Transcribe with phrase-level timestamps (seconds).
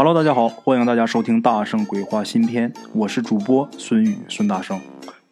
[0.00, 4.80] Hello，大家好，欢迎大家收听《大圣鬼话》新篇，我是主播孙宇孙大圣，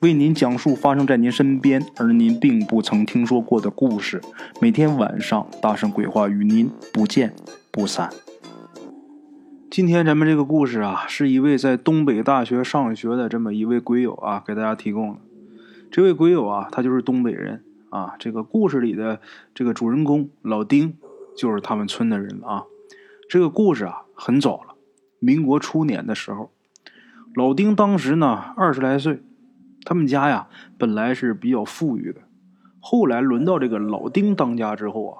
[0.00, 4.20] 为您讲述发生在您身边而您并不曾听说过的故事。
[4.60, 7.32] 每天晚上，大圣鬼话与您不见
[7.70, 8.10] 不散。
[9.70, 15.20] 今天咱们这个故事啊，是一位在东北大学上学的这么一位鬼友啊，给大家提供的。
[15.92, 18.16] 这位鬼友啊，他就是东北人啊。
[18.18, 19.20] 这个故事里的
[19.54, 20.94] 这个主人公老丁，
[21.36, 22.64] 就是他们村的人啊。
[23.28, 24.02] 这个故事啊。
[24.18, 24.74] 很早了，
[25.18, 26.50] 民国初年的时候，
[27.34, 29.20] 老丁当时呢二十来岁，
[29.84, 30.48] 他们家呀
[30.78, 32.22] 本来是比较富裕的，
[32.80, 35.18] 后来轮到这个老丁当家之后啊，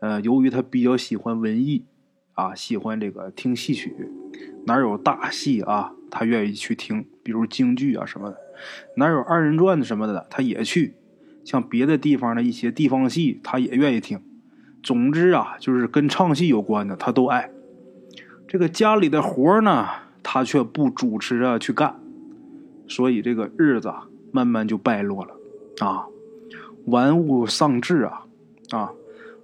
[0.00, 1.86] 呃，由于他比较喜欢文艺，
[2.34, 3.96] 啊，喜欢这个听戏曲，
[4.66, 8.36] 哪有大戏啊，他愿意去听，比如京剧啊什么的，
[8.96, 10.94] 哪有二人转什么的，他也去，
[11.42, 14.20] 像别的地方的一些地方戏，他也愿意听，
[14.86, 17.50] 总之啊，就是跟唱戏有关的，他都爱。
[18.46, 19.84] 这个家里的活呢，
[20.22, 21.96] 他却不主持着去干，
[22.86, 23.92] 所以这个日子
[24.30, 25.34] 慢慢就败落了，
[25.84, 26.06] 啊，
[26.84, 28.26] 玩物丧志啊，
[28.70, 28.92] 啊，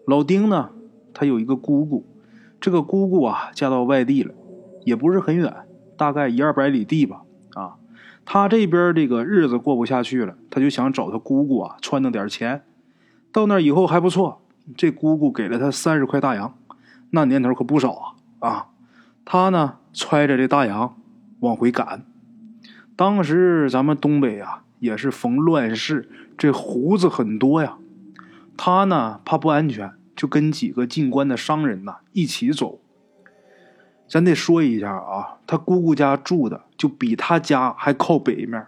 [0.07, 0.71] 老丁呢，
[1.13, 2.07] 他有一个姑姑，
[2.61, 4.33] 这个姑姑啊嫁到外地了，
[4.85, 5.53] 也不是很远，
[5.97, 7.23] 大概一二百里地吧，
[7.55, 7.75] 啊，
[8.25, 12.63] 他这边这个日子过不下去了，他就想找他姑姑啊撺掇点钱，
[13.33, 14.41] 到那以后还不错，
[14.77, 16.57] 这姑姑给了他三十块大洋，
[17.11, 18.67] 那年头可不少啊，啊。
[19.25, 20.97] 他呢，揣着这大洋
[21.41, 22.05] 往回赶。
[22.97, 27.77] 当时咱们东北啊，也是逢乱世，这胡子很多呀。
[28.57, 32.81] 他呢，怕不安全，就跟几个进关的商人呐一起走。
[34.09, 38.67] 咱得说一下啊，他姑姑家住的就比他家还靠北面。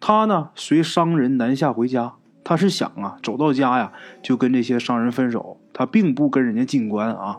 [0.00, 5.58] 他呢，随商人南下回家，他是想啊，走到家呀，就跟这些商人分手。
[5.72, 7.38] 他并不跟人家进关啊。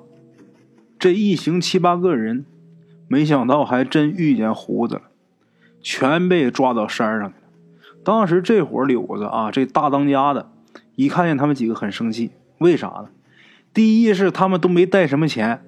[0.97, 2.45] 这一行七八个人，
[3.07, 5.01] 没想到还真遇见胡子了，
[5.81, 7.47] 全被抓到山上去了。
[8.03, 10.49] 当时这伙柳子啊，这大当家的，
[10.95, 13.09] 一看见他们几个很生气，为啥呢？
[13.73, 15.63] 第一是他们都没带什么钱，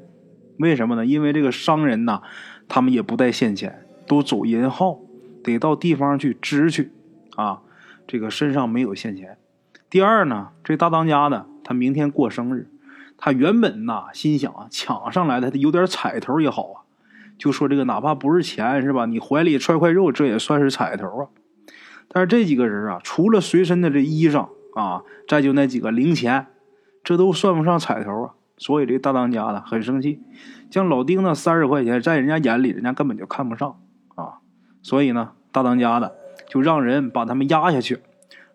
[0.57, 1.05] 为什么呢？
[1.05, 2.21] 因为这个商人呐，
[2.67, 4.99] 他们也不带现钱，都走银号，
[5.43, 6.91] 得到地方去支去
[7.35, 7.61] 啊，
[8.07, 9.37] 这个身上没有现钱。
[9.89, 12.69] 第二呢，这大当家的他明天过生日。
[13.17, 16.75] 他原本呐，心想啊，抢上来的他有点彩头也好啊，
[17.37, 19.05] 就说这个哪怕不是钱是吧？
[19.05, 21.27] 你怀里揣块肉，这也算是彩头啊。
[22.09, 26.47] 但是这几个人啊，除了随身的这衣裳啊，再就那几个零钱，
[27.05, 28.33] 这都算不上彩头啊。
[28.57, 30.21] 所以这大当家的很生气，
[30.69, 33.79] 像老丁那三十块钱，在人家眼里，人家根本就看不上
[34.15, 34.39] 啊。
[34.81, 36.15] 所以呢，大当家的
[36.47, 37.99] 就让人把他们压下去，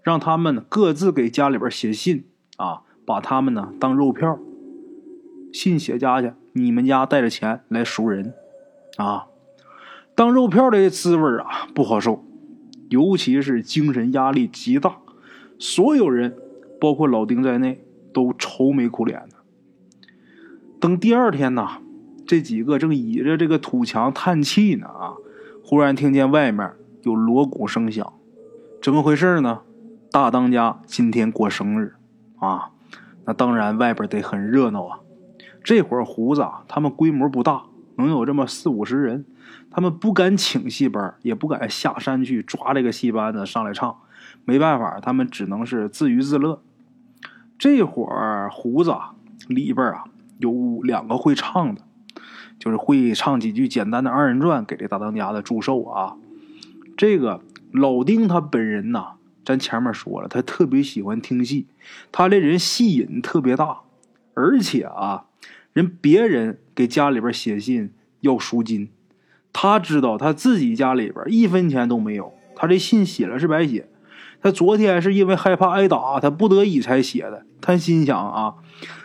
[0.02, 2.24] 让他们各自给家里边写信
[2.56, 4.38] 啊，把他们呢当肉票。
[5.52, 8.34] 信写家去，你们家带着钱来赎人，
[8.96, 9.26] 啊，
[10.14, 12.24] 当肉票的滋味啊不好受，
[12.88, 14.98] 尤其是精神压力极大，
[15.58, 16.36] 所有人，
[16.80, 19.36] 包括老丁在内，都愁眉苦脸的。
[20.78, 21.78] 等第二天呐，
[22.24, 25.14] 这几个正倚着这个土墙叹气呢，啊，
[25.64, 26.72] 忽然听见外面
[27.02, 28.12] 有锣鼓声响，
[28.82, 29.60] 怎么回事呢？
[30.10, 31.94] 大当家今天过生日，
[32.38, 32.70] 啊，
[33.24, 35.00] 那当然外边得很热闹啊。
[35.62, 37.62] 这会儿胡子，他们规模不大，
[37.96, 39.24] 能有这么四五十人，
[39.70, 43.96] 他们不敢请戏班，也不敢下山去抓这个戏班子上来唱，
[44.44, 46.60] 没办法，他们只能是自娱自乐。
[47.58, 48.94] 这会儿胡子
[49.48, 50.04] 里边啊
[50.38, 51.82] 有两个会唱的，
[52.58, 56.16] 就是会唱几句简单的二人转给这大当家的祝寿啊。
[57.00, 57.40] 这个
[57.72, 59.12] 老丁他本人呐，
[59.42, 61.66] 咱前面说了，他特别喜欢听戏，
[62.12, 63.78] 他这人戏瘾特别大，
[64.34, 65.24] 而且啊。
[65.72, 68.90] 人别人给家里边写信要赎金，
[69.50, 73.88] 他知道他自己家里边一分钱都没有，他这信写了是白写。
[74.42, 77.46] 他昨天是因为害怕挨打，他不得已才写的。
[77.62, 78.56] 他心想啊，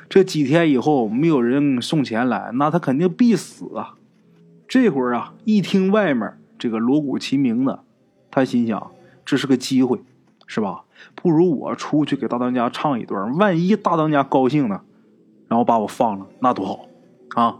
[0.10, 3.96] 这几天以后没有人送钱来，那他肯定必死啊。
[4.68, 7.85] 这会儿啊，一听外面这个锣鼓齐鸣的，
[8.36, 8.92] 他心想
[9.24, 10.02] 这是个机会，
[10.46, 10.84] 是吧？
[11.16, 14.82] 不如我出去给大当家唱一段，万一大当家高兴呢？
[15.48, 16.86] 然后把我放了，那多好
[17.42, 17.60] 啊！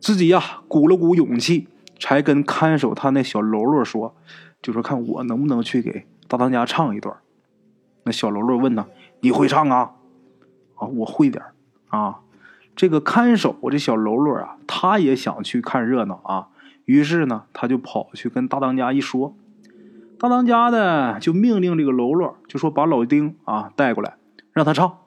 [0.00, 1.68] 自己呀，鼓了鼓勇气，
[1.98, 4.14] 才跟看守他那小喽啰说，
[4.62, 7.14] 就说看我能不能去给大当家唱一段。
[8.04, 8.86] 那小喽啰问他
[9.20, 9.92] ：“你会唱啊？”
[10.76, 11.44] 啊，我会点
[11.88, 12.20] 啊。
[12.74, 16.48] 这个看守，我这小喽啰啊，他也想去看热闹啊。
[16.86, 19.36] 于是呢，他就跑去跟大当家一说，
[20.18, 24.16] 大当家的就命令这个喽啰，就说把老丁啊带过来，
[24.52, 24.98] 让他唱。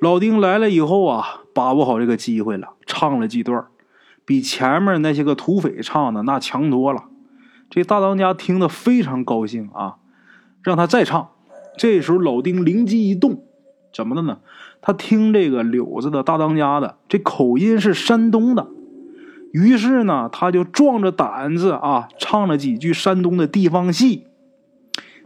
[0.00, 3.66] 老丁来了以后啊，把握好这个机会了，唱了几段，
[4.24, 7.06] 比前面那些个土匪唱的那强多了。
[7.68, 9.96] 这大当家听得非常高兴啊，
[10.62, 11.30] 让他再唱。
[11.76, 13.42] 这时候老丁灵机一动，
[13.92, 14.38] 怎么的呢？
[14.80, 18.68] 他听这个柳子的大当家的这口音是山东的，
[19.52, 24.26] 于是呢，他就壮着胆子啊，唱了几句山东的地方戏。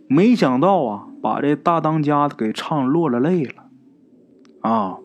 [0.06, 3.64] 没想到啊，把这大当家的给唱落了泪了。
[4.60, 4.96] 啊，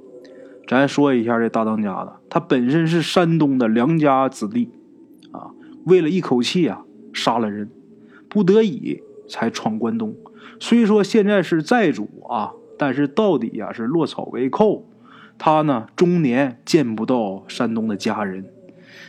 [0.67, 4.71] 咱说一下这大当家的，他本身是山东的良家子弟，
[5.31, 5.51] 啊，
[5.85, 6.83] 为了一口气啊，
[7.13, 7.69] 杀了人，
[8.29, 10.15] 不得已才闯关东。
[10.59, 12.53] 虽说现在是寨主啊。
[12.81, 14.85] 但是到底呀是落草为寇，
[15.37, 18.45] 他呢终年见不到山东的家人。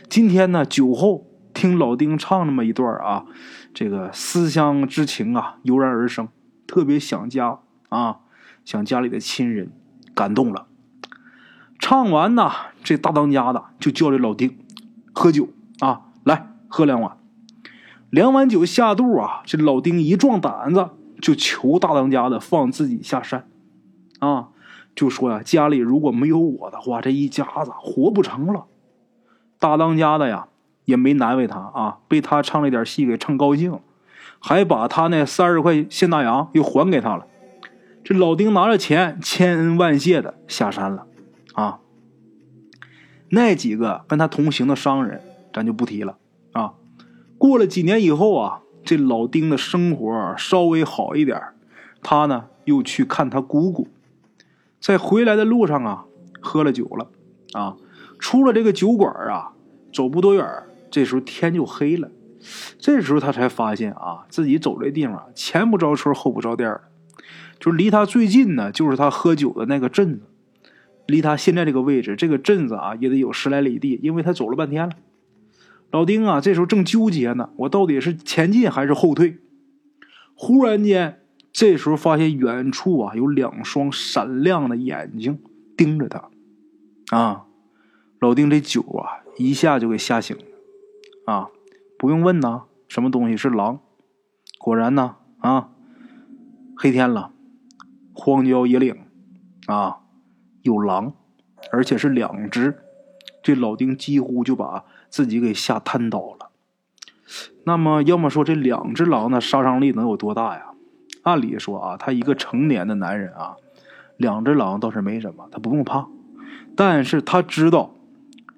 [0.09, 3.25] 今天呢酒后听老丁唱那么一段啊，
[3.73, 6.27] 这个思乡之情啊油然而生，
[6.67, 7.59] 特别想家
[7.89, 8.19] 啊，
[8.63, 9.71] 想家里的亲人，
[10.13, 10.67] 感动了。
[11.79, 12.51] 唱完呢，
[12.83, 14.57] 这大当家的就叫这老丁
[15.13, 15.49] 喝酒
[15.79, 17.17] 啊，来喝两碗。
[18.09, 20.89] 两碗酒下肚啊，这老丁一壮胆子，
[21.21, 23.47] 就求大当家的放自己下山。
[24.19, 24.49] 啊，
[24.95, 28.67] 就说呀，家里如果没有我的话，这一家子活不成了。
[29.61, 30.47] 大当家的呀，
[30.85, 33.79] 也没难为他啊，被他唱了点戏给唱高兴，
[34.39, 37.27] 还把他那三十块现大洋又还给他了。
[38.03, 41.05] 这老丁拿着钱，千恩万谢的下山了。
[41.53, 41.79] 啊，
[43.29, 45.21] 那几个跟他同行的商人，
[45.53, 46.17] 咱就不提了。
[46.53, 46.73] 啊，
[47.37, 51.39] 过了几年以后啊，这老丁的生活稍微好一点，
[52.01, 53.87] 他呢又去看他姑姑。
[54.79, 56.05] 在回来的路上啊，
[56.41, 57.07] 喝了酒了，
[57.53, 57.77] 啊，
[58.21, 59.51] 出了这个酒馆啊，
[59.91, 60.47] 走不多远，
[60.89, 62.09] 这时候天就黑了。
[62.79, 66.79] 这时候他才发现啊，自己走这地方前不着村后不着店，
[67.59, 70.21] 就是离他最近呢，就是他喝酒的那个镇子，
[71.07, 74.95] 离他现在这个位置，这个镇子啊，也得有十来里地，因为他走了半天了。
[75.91, 79.39] 老丁啊，这时候正纠结呢，我到底是前进还是后退？
[80.35, 81.17] 忽然间。
[81.53, 85.37] 这时候发现远处啊有两双闪亮的眼睛
[85.75, 86.29] 盯着他，
[87.09, 87.43] 啊，
[88.21, 90.43] 老丁这酒啊一下就给吓醒了，
[91.25, 91.49] 啊，
[91.97, 93.79] 不用问呐，什么东西是狼？
[94.59, 95.71] 果然呢，啊，
[96.77, 97.31] 黑天了，
[98.13, 98.95] 荒郊野岭，
[99.65, 100.01] 啊，
[100.61, 101.13] 有狼，
[101.71, 102.77] 而且是两只，
[103.41, 106.51] 这老丁几乎就把自己给吓瘫倒了。
[107.63, 110.73] 那么，要么说这两只狼的杀伤力能有多大呀？
[111.23, 113.55] 按理说啊，他一个成年的男人啊，
[114.17, 116.07] 两只狼倒是没什么，他不用怕。
[116.75, 117.95] 但是他知道，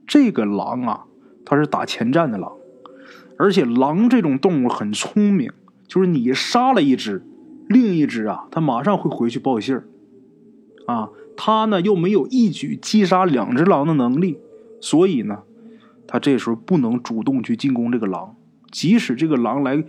[0.08, 1.06] 这个狼啊，
[1.46, 2.52] 它是打前站的狼，
[3.38, 5.52] 而且狼这种动物很聪明，
[5.88, 7.26] 就是你杀了一只，
[7.68, 9.88] 另一只啊，它马上会回去报信儿。
[10.86, 14.38] 啊，它呢又没有一举击杀两只狼的能力，
[14.82, 15.44] 所以呢，
[16.06, 18.36] 它这时候不能主动去进攻这个狼，
[18.70, 19.82] 即使这个狼来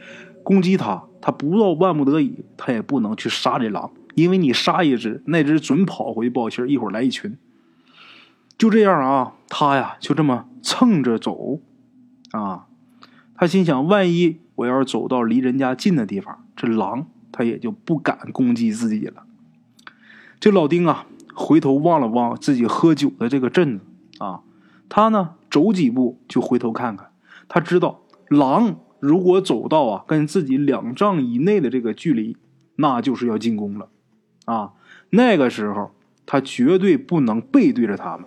[0.45, 7.37] 攻击它，它不到万不得已，它也不能去杀这狼，因为你杀一只，那只准跑回去报信一会儿来一群。
[8.57, 11.61] 就这样啊，他呀就这么蹭着走，
[12.33, 12.67] 啊，
[13.35, 19.25] 他心想，万一我要是走到离人家近的地方，这狼他也就不敢攻击自己了。
[20.39, 23.85] 这老丁啊，回头望了望自己喝酒的这个镇子
[24.19, 24.41] 啊，
[24.89, 27.11] 他呢走几步就回头看看，
[27.49, 28.77] 他知道狼。
[29.01, 32.39] 如果走到啊跟自己两丈以内的这个距离，
[32.77, 33.91] 那就是要进攻了，
[34.47, 34.73] 啊，
[35.11, 35.91] 那个时候
[36.25, 38.25] 他绝对不能背对着他们。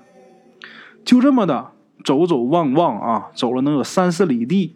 [1.07, 1.71] 就这么的
[2.03, 4.75] 走走望望啊，走了能有三四里地，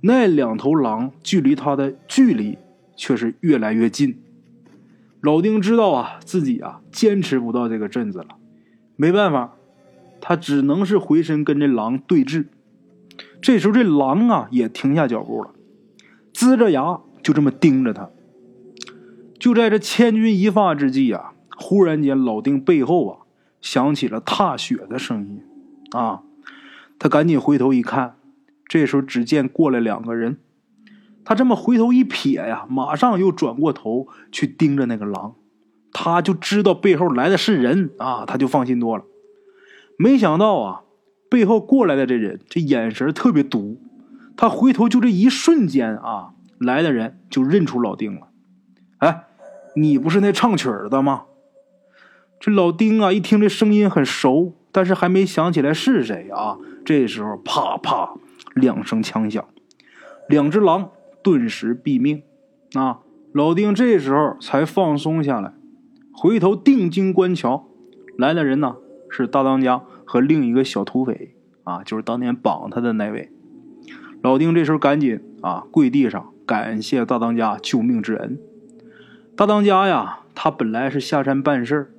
[0.00, 2.56] 那两头狼距离他的距离
[2.96, 4.18] 却是越来越近。
[5.20, 8.28] 老丁知道啊自己啊坚持不到这个镇子了，
[8.96, 9.52] 没办法，
[10.22, 12.46] 他只能是回身跟这狼对峙。
[13.42, 15.50] 这时候，这狼啊也停下脚步了，
[16.32, 18.08] 呲着牙就这么盯着他。
[19.38, 23.18] 就在这千钧一发之际啊，忽然间，老丁背后啊
[23.62, 25.42] 响起了踏雪的声音
[25.92, 26.20] 啊！
[26.98, 28.16] 他赶紧回头一看，
[28.66, 30.38] 这时候只见过来两个人。
[31.24, 35.36] 他这么回头一瞥呀，马上又转过头去盯着那个狼。
[35.92, 39.04] 他就知道背后来的是人啊，他就放心多了。
[39.96, 40.82] 没想到啊！
[41.30, 43.80] 背后过来的这人，这眼神特别毒。
[44.36, 48.28] 他回头就这一瞬间啊，来的人就认出老丁了。
[48.98, 49.24] 哎，
[49.76, 51.24] 你不是那唱曲儿的吗？
[52.44, 56.58] 这老丁啊，一听这声音很熟，但是还没想起来是谁啊。
[56.84, 58.14] 这时候，啪啪
[58.56, 59.44] 两声枪响，
[60.28, 60.90] 两只狼
[61.22, 62.24] 顿时毙命。
[62.74, 62.98] 啊，
[63.30, 65.52] 老丁这时候才放松下来，
[66.12, 67.68] 回头定睛观瞧，
[68.18, 68.74] 来的人呢
[69.08, 69.82] 是大当家。
[70.04, 73.30] 和另一个小土匪啊，就是当年绑他的那位。
[74.20, 78.36] 老丁这时候赶紧啊跪地上感谢大当家救命之恩。
[79.34, 81.90] 大当家呀，他本来是下山办事儿，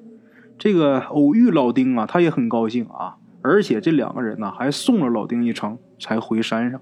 [0.58, 6.80] 这个偶遇老丁啊，他也很高兴啊，而且这两个人呢还送了老丁一程，才回山上。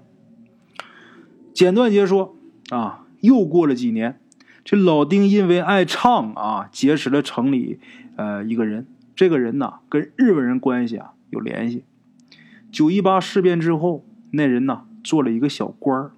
[1.52, 2.36] 简短截说
[2.70, 4.20] 啊，又过了几年，
[4.64, 7.78] 这老丁因为爱唱啊，结识了城里
[8.16, 11.84] 呃一个人，这个人呢跟日本人关系啊有联系。
[12.70, 14.84] 九一八事变之后，那人呢。
[15.04, 16.12] 做了一个小官儿，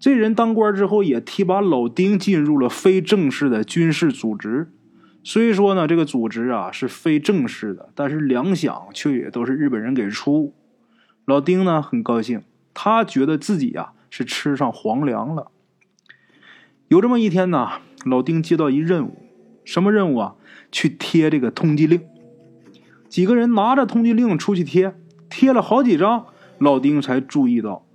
[0.00, 4.72] 这人当官之后也提拔老丁进入了非正式的军事组织。
[5.24, 10.52] 虽说呢，这个组织啊是非正式的，但是粮饷却也都是日本人给出。
[11.24, 12.42] 老丁呢很高兴，
[12.74, 15.50] 他觉得自己啊是吃上皇粮了。
[16.88, 17.68] 有这么一天呢，
[18.04, 19.22] 老丁接到一任务，
[19.64, 20.34] 什么任务啊？
[20.72, 22.02] 去贴这个通缉令。
[23.08, 24.94] 几个人拿着通缉令出去贴，
[25.28, 26.26] 贴了好几张，
[26.58, 27.86] 老丁才注意到。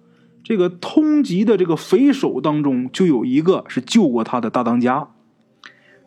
[0.43, 5.09] 这个通缉的这个匪首当中，就有一个是救过他的大当家。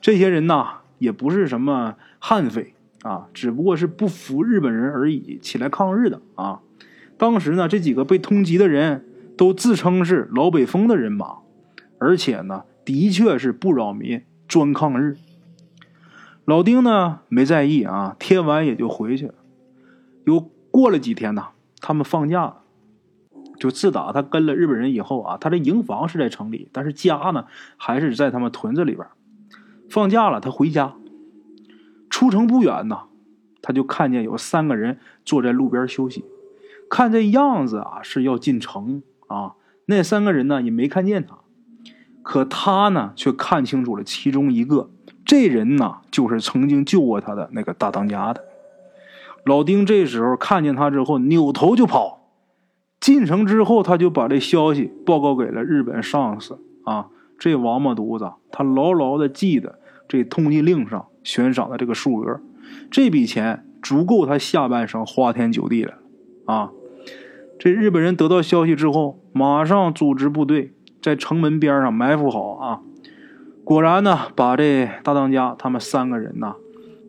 [0.00, 6.60] 这些人呐，也不是什么悍匪啊，只不过是不服日本人而已，起来抗日的啊。
[7.16, 9.04] 当时呢，这几个被通缉的人
[9.36, 11.38] 都自称是老北风的人马，
[11.98, 15.16] 而且呢，的确是不扰民，专抗日。
[16.44, 19.34] 老丁呢没在意啊，贴完也就回去了。
[20.24, 21.48] 又过了几天呢，
[21.80, 22.56] 他们放假了。
[23.58, 27.44] 就自打他跟了日本人以后啊，他的营房是在城里，但是家呢
[27.76, 29.06] 还是在他们屯子里边。
[29.90, 30.94] 放假了，他回家，
[32.08, 33.00] 出城不远呢，
[33.60, 36.24] 他就看见有三个人坐在路边休息，
[36.88, 39.56] 看这样子啊是要进城啊。
[39.86, 41.40] 那三个人呢也没看见他，
[42.22, 44.90] 可他呢却看清楚了其中一个，
[45.24, 48.44] 这人呢就是曾经救过他的那个大当家的。
[49.44, 52.18] 老丁这时候看见他之后，扭头就跑。
[53.00, 56.60] 进城之后，他就把这消息报告给了日本上司。
[56.84, 59.79] 啊，这王八犊子，他牢牢的记得
[60.10, 62.40] 这通缉令上悬赏的这个数额，
[62.90, 65.98] 这笔钱足够他下半生花天酒地了。
[66.46, 66.72] 啊，
[67.60, 72.54] 这日本人得到消息之后，马上组织部队在城门边上埋伏好。
[72.54, 72.80] 啊，
[73.62, 76.56] 果然呢，把这大当家他们三个人呢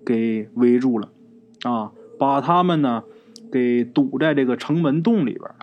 [0.06, 1.10] 给围住了。
[1.64, 3.02] 啊，把他们呢
[3.52, 5.56] 给堵在这个城门洞里边了。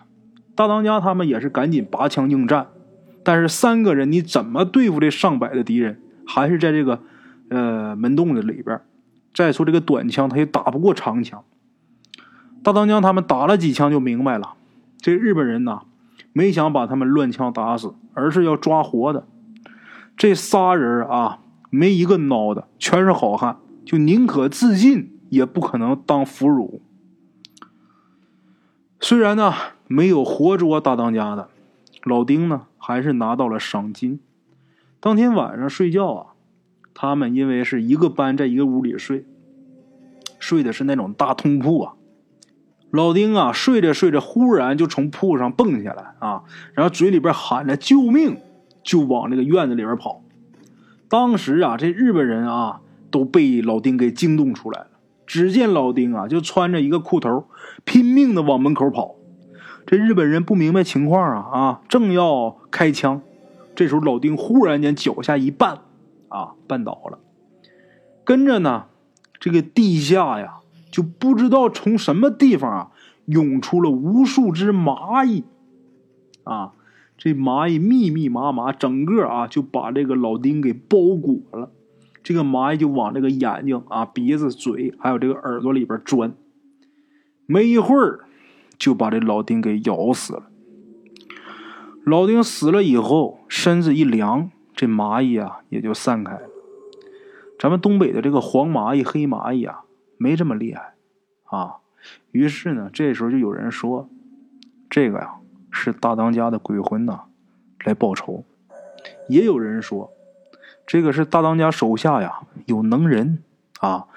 [0.55, 2.67] 大当家他们也是赶紧拔枪应战，
[3.23, 6.01] 但是三个人你怎么对付这上百的敌人？
[6.27, 7.01] 还是在这个
[7.49, 8.81] 呃门洞子里边。
[9.33, 11.43] 再说这个短枪他也打不过长枪。
[12.63, 14.53] 大当家他们打了几枪就明白了，
[14.97, 15.81] 这日本人呐
[16.33, 19.27] 没想把他们乱枪打死，而是要抓活的。
[20.17, 21.39] 这仨人啊
[21.69, 26.79] 没一个孬的，全是好汉，就宁可自尽也不可能当俘虏。
[28.99, 29.53] 虽然呢。
[29.91, 31.49] 没有活捉大当家的
[32.03, 34.19] 老丁呢，还是拿到了赏金。
[34.99, 36.25] 当天晚上睡觉啊，
[36.93, 39.25] 他们因为是一个班在一个屋里睡，
[40.39, 41.93] 睡的是那种大通铺啊。
[42.91, 46.43] 老丁啊，睡着睡着，忽然就从铺上蹦下来啊，
[46.73, 48.37] 然后嘴里边喊着救命，
[48.83, 50.23] 就往那个院子里边跑。
[51.07, 52.81] 当时啊，这日本人啊
[53.11, 54.87] 都被老丁给惊动出来了。
[55.27, 57.45] 只见老丁啊，就穿着一个裤头，
[57.83, 59.13] 拼命的往门口跑。
[59.85, 63.21] 这日本人不明白情况啊啊，正要开枪，
[63.75, 65.77] 这时候老丁忽然间脚下一绊，
[66.29, 67.19] 啊，绊倒了。
[68.23, 68.85] 跟着呢，
[69.39, 70.59] 这个地下呀，
[70.89, 72.91] 就不知道从什么地方啊，
[73.25, 75.43] 涌出了无数只蚂蚁，
[76.43, 76.73] 啊，
[77.17, 81.71] 这蚂蚁密密麻麻，整个啊就把这个老丁给包裹了。
[82.23, 86.33] 这个蚂蚁就往这个眼睛啊、鼻子、嘴还有这个耳朵里边钻，
[87.45, 88.21] 没一会儿。
[88.77, 90.43] 就把这老丁给咬死了。
[92.05, 96.43] 老丁死了以后，身子一凉，这蚂蚁啊也就散开了。
[97.59, 99.83] 咱们东北的这个黄蚂蚁、黑蚂蚁啊，
[100.17, 100.93] 没这么厉害
[101.43, 101.79] 啊。
[102.31, 104.07] 于是呢，这时候就有人说，
[104.89, 105.35] 这个呀
[105.69, 107.23] 是大当家的鬼魂呐，
[107.83, 108.45] 来报仇。
[109.27, 110.13] 也有人说，
[110.87, 113.43] 这个是大当家手下呀有能人
[113.81, 114.07] 啊，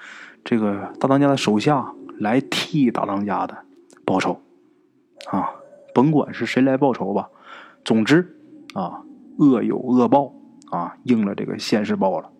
[0.45, 3.65] 这个大当家的手下来替大当家的
[4.05, 4.39] 报仇。
[5.29, 5.55] 啊，
[5.93, 7.29] 甭管是谁来报仇吧，
[7.83, 8.37] 总之
[8.73, 9.03] 啊，
[9.37, 10.33] 恶有恶报
[10.73, 12.31] 啊，应了这个现世报了。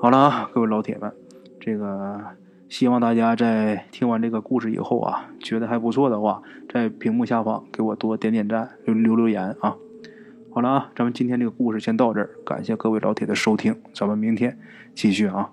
[0.00, 1.12] 好了啊，各位老铁们，
[1.60, 2.20] 这个
[2.68, 9.76] 希望大家在听完这个故事以后啊，觉得还不错的话，在屏幕下方给我多点点赞，留留留言啊。
[10.50, 14.58] 好了啊，咱们今天这个故事先到这儿，感谢各位老铁的收听，咱们明天
[14.94, 15.52] 继续啊。